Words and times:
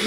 We 0.00 0.06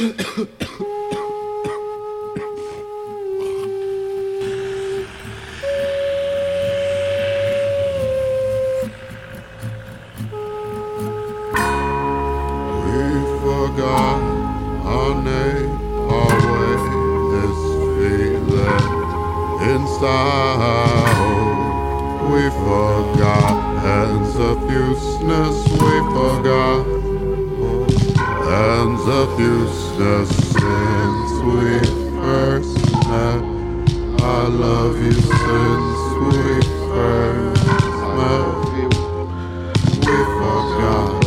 forgot 13.38 14.22
our 14.84 15.14
name, 15.22 15.78
our 16.10 16.38
way, 16.50 16.74
this 17.30 17.60
feeling 17.94 18.50
inside. 19.70 21.14
We 22.32 22.42
forgot, 22.50 23.54
and 23.86 24.26
subseness 24.26 25.58
we 25.70 25.94
forgot 26.16 26.93
of 29.24 29.40
useless 29.40 30.30
since 30.52 31.32
we 31.48 31.80
first 32.20 32.76
met. 33.08 33.42
I 34.22 34.48
love 34.48 34.98
you 35.02 35.14
since 35.14 36.00
we 36.20 36.40
first 36.92 37.64
met. 38.18 38.46
We 40.08 40.18
forgot. 40.38 41.24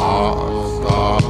Our 0.00 0.40
start, 0.76 1.24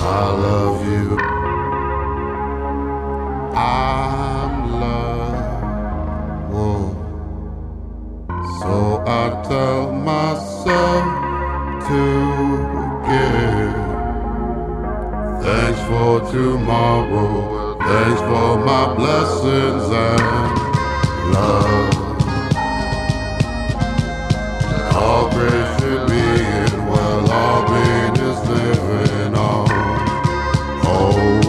I 0.00 0.30
love 0.46 0.80
you. 0.86 1.06
I'm. 3.56 4.64
So 8.60 9.04
I 9.06 9.42
tell 9.46 9.92
myself 10.66 11.04
to 11.88 12.02
give. 13.06 13.74
Thanks 15.42 15.80
for 15.88 16.20
tomorrow. 16.32 17.76
Thanks 17.78 18.20
for 18.20 18.58
my 18.64 18.94
blessings 18.94 19.84
and 19.84 20.22
love. 21.32 21.94
All 24.94 25.30
grace 25.30 25.80
should 25.80 26.08
be 26.08 26.14
in 26.14 26.86
well, 26.86 27.30
all 27.30 27.62
being 27.66 28.16
is 28.28 28.48
living 28.48 29.34
on. 29.34 29.68
Oh, 30.86 31.40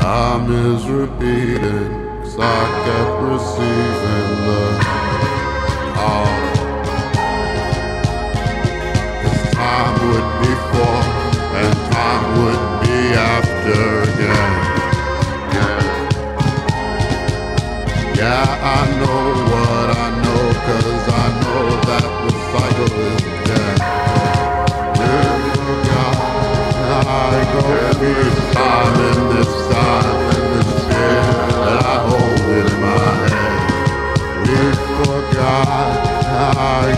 time 0.00 0.50
is 0.52 0.84
repeating, 0.86 1.90
cause 2.22 2.38
I 2.38 2.42
kept 2.84 3.22
receiving 3.22 4.30
the 4.46 4.62
call. 6.04 6.53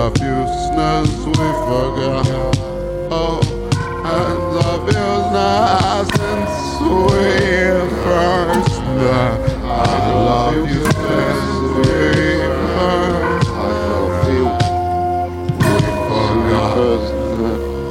love 0.00 0.16
we 1.26 1.34
forgot. 1.34 2.26
Oh, 3.12 3.40
and 4.16 4.40
the 4.56 4.92
you 4.92 6.04
since 6.16 6.56
we 6.80 7.26
first 8.04 8.80
met. 8.96 9.40
I 9.62 10.12
love 10.14 10.70
you 10.70 10.84
since 11.04 11.44
we 11.76 11.92
first. 12.72 13.48
I 13.50 13.72
love 13.92 14.28
you. 14.36 14.46
We 15.60 15.74
forgot. 16.08 17.04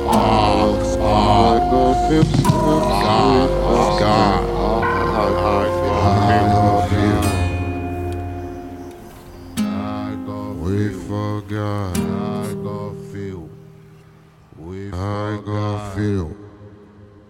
I 0.10 1.72
love 1.72 2.12
you. 2.12 2.49
We 10.80 10.94
forgot. 10.94 11.98
I 11.98 12.54
got 12.64 12.96
feel. 13.12 13.50
We 14.58 14.88
I 14.88 15.36
forgot. 15.36 15.46
got 15.46 15.96
feel. 15.98 16.39